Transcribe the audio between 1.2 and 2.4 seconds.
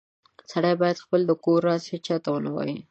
د کور راز هیچاته و